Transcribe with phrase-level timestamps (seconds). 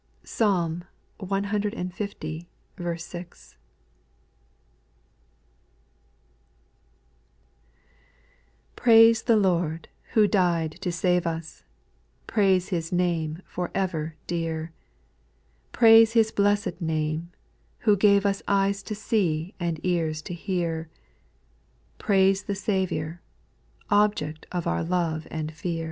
[0.23, 0.83] Psalm
[1.19, 1.29] cl.
[1.29, 1.75] 6.
[1.75, 1.91] 1.
[2.19, 2.47] T)
[8.83, 11.63] RAISE the Lord, who died to save us; X
[12.25, 14.73] Praise His name, for ever dear;
[15.71, 17.29] Praise His blessed name,
[17.81, 20.89] who gave us Eyes to see and ears to hear:
[21.99, 23.21] Praise the Saviour,—
[23.91, 25.79] Object of our love and fear.